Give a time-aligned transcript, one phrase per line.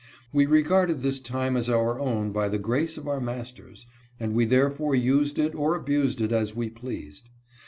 [0.33, 3.85] We regarded this time as our own by the grace of our masters,
[4.19, 7.29] and we therefore used it or abused it as we pleased.